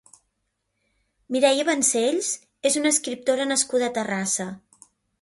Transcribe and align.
Mireia 1.35 1.67
Vancells 1.69 2.31
és 2.73 2.81
una 2.83 2.95
escriptora 2.97 3.49
nascuda 3.55 3.91
a 3.91 3.95
Terrassa. 4.01 4.53